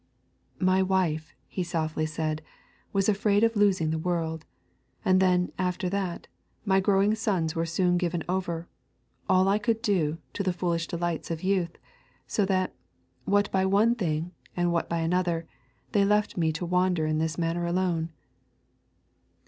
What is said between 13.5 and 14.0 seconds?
by one